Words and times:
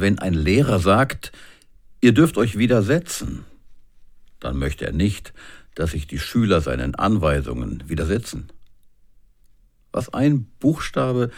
wenn 0.00 0.18
ein 0.18 0.34
Lehrer 0.34 0.78
sagt, 0.78 1.32
ihr 2.00 2.12
dürft 2.12 2.36
euch 2.38 2.58
widersetzen, 2.58 3.44
dann 4.40 4.58
möchte 4.58 4.86
er 4.86 4.92
nicht, 4.92 5.32
dass 5.74 5.92
sich 5.92 6.06
die 6.06 6.18
Schüler 6.18 6.60
seinen 6.60 6.94
Anweisungen 6.94 7.84
widersetzen. 7.86 8.48
Was 9.92 10.12
ein 10.12 10.46
Buchstabe 10.60 11.30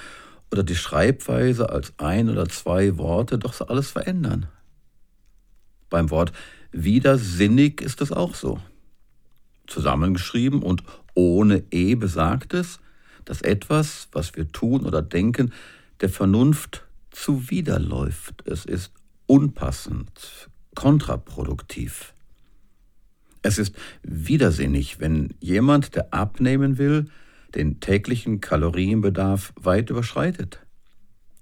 oder 0.51 0.63
die 0.63 0.77
Schreibweise 0.77 1.71
als 1.71 1.93
ein 1.99 2.29
oder 2.29 2.49
zwei 2.49 2.97
Worte 2.99 3.39
doch 3.39 3.53
so 3.53 3.67
alles 3.67 3.91
verändern. 3.91 4.47
Beim 5.89 6.11
Wort 6.11 6.33
widersinnig 6.73 7.81
ist 7.81 8.01
es 8.01 8.13
auch 8.13 8.35
so. 8.35 8.61
Zusammengeschrieben 9.67 10.63
und 10.63 10.83
ohne 11.15 11.63
E 11.71 11.95
besagt 11.95 12.55
es, 12.55 12.81
dass 13.25 13.43
etwas, 13.43 14.09
was 14.13 14.35
wir 14.35 14.51
tun 14.51 14.85
oder 14.85 15.03
denken, 15.03 15.53
der 16.01 16.09
Vernunft 16.09 16.87
zuwiderläuft. 17.11 18.43
Es 18.47 18.65
ist 18.65 18.93
unpassend, 19.27 20.49
kontraproduktiv. 20.75 22.15
Es 23.43 23.59
ist 23.59 23.75
widersinnig, 24.03 25.01
wenn 25.01 25.35
jemand, 25.41 25.95
der 25.95 26.13
abnehmen 26.13 26.79
will, 26.79 27.07
den 27.55 27.81
täglichen 27.81 28.41
Kalorienbedarf 28.41 29.53
weit 29.57 29.91
überschreitet. 29.91 30.61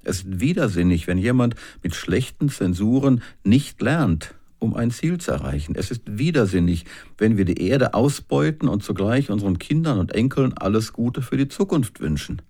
Es 0.05 0.19
ist 0.19 0.41
widersinnig, 0.41 1.07
wenn 1.07 1.19
jemand 1.19 1.55
mit 1.83 1.95
schlechten 1.95 2.49
Zensuren 2.49 3.23
nicht 3.45 3.83
lernt, 3.83 4.35
um 4.59 4.75
ein 4.75 4.91
Ziel 4.91 5.19
zu 5.19 5.33
erreichen. 5.33 5.75
Es 5.77 5.91
ist 5.91 6.03
widersinnig, 6.07 6.85
wenn 7.19 7.37
wir 7.37 7.45
die 7.45 7.61
Erde 7.61 7.95
ausbeuten 7.95 8.69
und 8.69 8.83
zugleich 8.83 9.31
unseren 9.31 9.59
Kindern 9.59 9.99
und 9.99 10.13
Enkeln 10.13 10.57
alles 10.57 10.93
Gute 10.93 11.21
für 11.21 11.37
die 11.37 11.49
Zukunft 11.49 12.01
wünschen. 12.01 12.43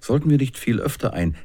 Sollten 0.00 0.30
wir 0.30 0.38
nicht 0.38 0.58
viel 0.58 0.80
öfter 0.80 1.12
ein 1.12 1.36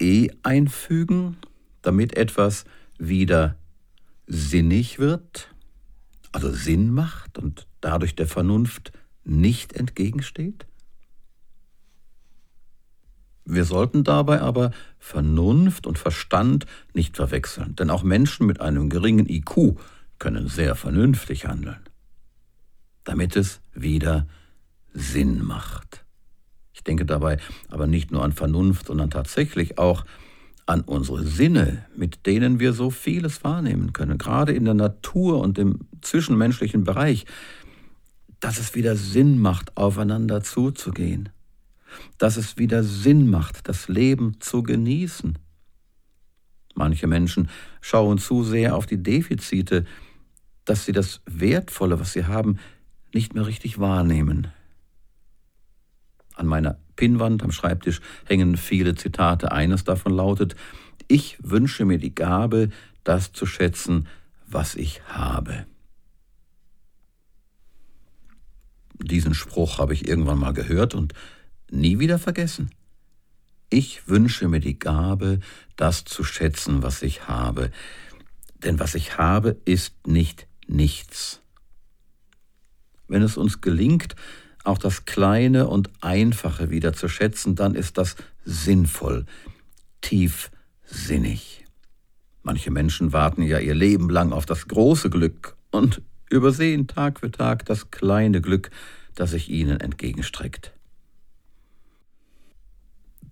E 0.00 0.28
einfügen, 0.42 1.36
damit 1.80 2.16
etwas 2.16 2.64
wieder 2.98 3.56
sinnig 4.26 4.98
wird, 4.98 5.48
also 6.30 6.50
Sinn 6.50 6.92
macht 6.92 7.38
und 7.38 7.66
dadurch 7.80 8.14
der 8.14 8.26
Vernunft 8.26 8.92
nicht 9.24 9.74
entgegensteht? 9.74 10.66
Wir 13.44 13.64
sollten 13.64 14.04
dabei 14.04 14.40
aber 14.40 14.70
Vernunft 14.98 15.86
und 15.86 15.98
Verstand 15.98 16.66
nicht 16.94 17.16
verwechseln, 17.16 17.74
denn 17.74 17.90
auch 17.90 18.02
Menschen 18.02 18.46
mit 18.46 18.60
einem 18.60 18.88
geringen 18.88 19.28
IQ 19.28 19.78
können 20.18 20.46
sehr 20.46 20.76
vernünftig 20.76 21.46
handeln, 21.46 21.80
damit 23.02 23.34
es 23.34 23.60
wieder 23.74 24.28
Sinn 24.92 25.42
macht. 25.42 26.01
Ich 26.72 26.84
denke 26.84 27.04
dabei 27.04 27.38
aber 27.68 27.86
nicht 27.86 28.10
nur 28.10 28.24
an 28.24 28.32
Vernunft, 28.32 28.86
sondern 28.86 29.10
tatsächlich 29.10 29.78
auch 29.78 30.04
an 30.66 30.82
unsere 30.82 31.24
Sinne, 31.24 31.84
mit 31.96 32.26
denen 32.26 32.60
wir 32.60 32.72
so 32.72 32.90
vieles 32.90 33.44
wahrnehmen 33.44 33.92
können, 33.92 34.16
gerade 34.16 34.52
in 34.52 34.64
der 34.64 34.74
Natur 34.74 35.40
und 35.40 35.58
im 35.58 35.80
zwischenmenschlichen 36.00 36.84
Bereich, 36.84 37.26
dass 38.40 38.58
es 38.58 38.74
wieder 38.74 38.96
Sinn 38.96 39.38
macht, 39.38 39.76
aufeinander 39.76 40.42
zuzugehen 40.42 41.28
dass 42.18 42.36
es 42.36 42.58
wieder 42.58 42.82
Sinn 42.82 43.28
macht, 43.28 43.68
das 43.68 43.88
Leben 43.88 44.36
zu 44.40 44.62
genießen. 44.62 45.38
Manche 46.74 47.06
Menschen 47.06 47.50
schauen 47.80 48.18
zu 48.18 48.44
sehr 48.44 48.76
auf 48.76 48.86
die 48.86 49.02
Defizite, 49.02 49.84
dass 50.64 50.84
sie 50.84 50.92
das 50.92 51.20
Wertvolle, 51.26 52.00
was 52.00 52.12
sie 52.12 52.24
haben, 52.26 52.58
nicht 53.12 53.34
mehr 53.34 53.46
richtig 53.46 53.78
wahrnehmen. 53.78 54.48
An 56.34 56.46
meiner 56.46 56.78
Pinnwand 56.96 57.42
am 57.42 57.52
Schreibtisch 57.52 58.00
hängen 58.26 58.56
viele 58.56 58.94
Zitate. 58.94 59.52
Eines 59.52 59.84
davon 59.84 60.12
lautet, 60.12 60.56
ich 61.08 61.38
wünsche 61.42 61.84
mir 61.84 61.98
die 61.98 62.14
Gabe, 62.14 62.70
das 63.04 63.32
zu 63.32 63.46
schätzen, 63.46 64.08
was 64.46 64.74
ich 64.74 65.02
habe. 65.08 65.66
Diesen 68.98 69.34
Spruch 69.34 69.78
habe 69.78 69.94
ich 69.94 70.06
irgendwann 70.06 70.38
mal 70.38 70.52
gehört 70.52 70.94
und 70.94 71.12
nie 71.70 71.98
wieder 71.98 72.18
vergessen. 72.18 72.70
Ich 73.68 74.06
wünsche 74.06 74.48
mir 74.48 74.60
die 74.60 74.78
Gabe, 74.78 75.40
das 75.76 76.04
zu 76.04 76.24
schätzen, 76.24 76.82
was 76.82 77.02
ich 77.02 77.26
habe, 77.26 77.70
denn 78.62 78.78
was 78.78 78.94
ich 78.94 79.18
habe, 79.18 79.56
ist 79.64 80.06
nicht 80.06 80.46
nichts. 80.68 81.40
Wenn 83.08 83.22
es 83.22 83.36
uns 83.36 83.60
gelingt, 83.60 84.14
auch 84.64 84.78
das 84.78 85.04
Kleine 85.04 85.68
und 85.68 85.90
Einfache 86.00 86.70
wieder 86.70 86.92
zu 86.92 87.08
schätzen, 87.08 87.54
dann 87.54 87.74
ist 87.74 87.98
das 87.98 88.16
sinnvoll, 88.44 89.26
tiefsinnig. 90.00 91.64
Manche 92.42 92.70
Menschen 92.70 93.12
warten 93.12 93.42
ja 93.42 93.58
ihr 93.58 93.74
Leben 93.74 94.10
lang 94.10 94.32
auf 94.32 94.46
das 94.46 94.66
große 94.68 95.10
Glück 95.10 95.56
und 95.70 96.02
übersehen 96.30 96.86
Tag 96.86 97.20
für 97.20 97.30
Tag 97.30 97.64
das 97.66 97.90
kleine 97.90 98.40
Glück, 98.40 98.70
das 99.14 99.30
sich 99.30 99.48
ihnen 99.48 99.80
entgegenstreckt. 99.80 100.72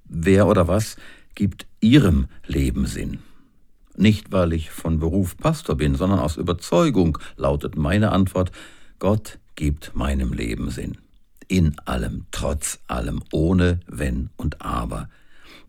Wer 0.04 0.46
oder 0.46 0.68
was 0.68 0.96
gibt 1.34 1.66
Ihrem 1.80 2.26
Leben 2.46 2.86
Sinn? 2.86 3.20
Nicht, 3.96 4.32
weil 4.32 4.52
ich 4.52 4.70
von 4.70 4.98
Beruf 4.98 5.36
Pastor 5.36 5.76
bin, 5.76 5.94
sondern 5.94 6.18
aus 6.18 6.36
Überzeugung 6.36 7.18
lautet 7.36 7.76
meine 7.76 8.12
Antwort, 8.12 8.50
Gott 8.98 9.38
gibt 9.56 9.94
meinem 9.94 10.32
Leben 10.32 10.70
Sinn. 10.70 10.98
In 11.50 11.76
allem, 11.80 12.26
trotz 12.30 12.78
allem, 12.86 13.24
ohne 13.32 13.80
Wenn 13.88 14.30
und 14.36 14.62
Aber. 14.62 15.10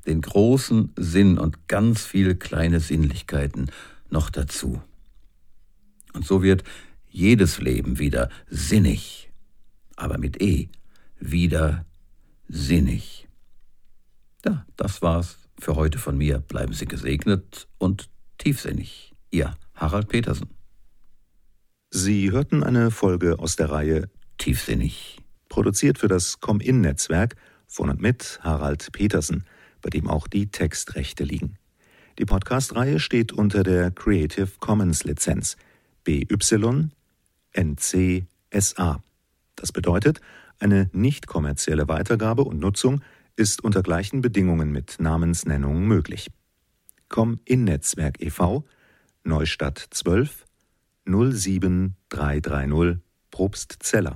Den 0.05 0.21
großen 0.21 0.93
Sinn 0.95 1.39
und 1.39 1.67
ganz 1.67 2.05
viele 2.05 2.35
kleine 2.35 2.79
Sinnlichkeiten 2.79 3.71
noch 4.11 4.29
dazu. 4.29 4.79
Und 6.13 6.23
so 6.23 6.43
wird 6.43 6.63
jedes 7.09 7.59
Leben 7.59 7.97
wieder 7.97 8.29
sinnig, 8.47 9.31
aber 9.95 10.19
mit 10.19 10.39
E, 10.39 10.69
wieder 11.19 11.83
sinnig. 12.47 13.27
Ja, 14.45 14.67
das 14.75 15.01
war's 15.01 15.39
für 15.59 15.75
heute 15.75 15.97
von 15.97 16.15
mir. 16.15 16.37
Bleiben 16.37 16.73
Sie 16.73 16.85
gesegnet 16.85 17.67
und 17.79 18.07
tiefsinnig. 18.37 19.15
Ihr 19.31 19.57
Harald 19.73 20.09
Petersen. 20.09 20.51
Sie 21.89 22.29
hörten 22.29 22.63
eine 22.63 22.91
Folge 22.91 23.39
aus 23.39 23.55
der 23.55 23.71
Reihe 23.71 24.11
Tiefsinnig. 24.37 25.20
Produziert 25.51 25.99
für 25.99 26.07
das 26.07 26.39
Com-In-Netzwerk 26.39 27.35
von 27.67 27.89
und 27.89 28.01
mit 28.01 28.39
Harald 28.41 28.89
Petersen, 28.93 29.43
bei 29.81 29.89
dem 29.89 30.07
auch 30.07 30.29
die 30.29 30.47
Textrechte 30.47 31.25
liegen. 31.25 31.57
Die 32.17 32.23
Podcast-Reihe 32.23 33.01
steht 33.01 33.33
unter 33.33 33.61
der 33.61 33.91
Creative 33.91 34.47
Commons 34.61 35.03
Lizenz 35.03 35.57
BY 36.05 36.89
NC 37.51 38.23
SA. 38.57 39.03
Das 39.57 39.73
bedeutet, 39.73 40.21
eine 40.59 40.89
nicht 40.93 41.27
kommerzielle 41.27 41.89
Weitergabe 41.89 42.45
und 42.45 42.61
Nutzung 42.61 43.01
ist 43.35 43.61
unter 43.61 43.83
gleichen 43.83 44.21
Bedingungen 44.21 44.71
mit 44.71 45.01
Namensnennung 45.01 45.85
möglich. 45.85 46.31
Com 47.09 47.41
in 47.43 47.65
Netzwerk 47.65 48.23
e.V. 48.23 48.63
Neustadt 49.25 49.85
12 49.89 50.45
07330 51.05 53.01
Probstzeller. 53.31 54.15